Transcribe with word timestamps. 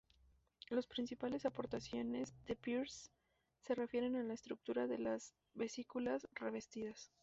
Las 0.71 0.87
principales 0.87 1.45
aportaciones 1.45 2.33
de 2.47 2.55
Pearse 2.55 3.11
se 3.61 3.75
refieren 3.75 4.15
a 4.15 4.23
la 4.23 4.33
estructura 4.33 4.87
de 4.87 4.97
las 4.97 5.35
vesículas 5.53 6.27
revestidas. 6.33 7.11